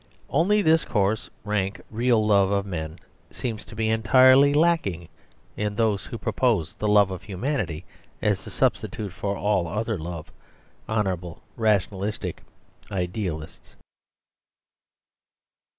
Only 0.31 0.63
this 0.63 0.83
coarse, 0.83 1.29
rank, 1.43 1.79
real 1.91 2.25
love 2.25 2.49
of 2.49 2.65
men 2.65 2.97
seems 3.29 3.63
to 3.65 3.75
be 3.75 3.87
entirely 3.91 4.51
lacking 4.51 5.09
in 5.55 5.75
those 5.75 6.07
who 6.07 6.17
propose 6.17 6.73
the 6.73 6.87
love 6.87 7.11
of 7.11 7.21
humanity 7.21 7.85
as 8.19 8.47
a 8.47 8.49
substitute 8.49 9.13
for 9.13 9.37
all 9.37 9.67
other 9.67 9.99
love; 9.99 10.31
honourable, 10.89 11.43
rationalistic 11.55 12.41
idealists. 12.91 13.75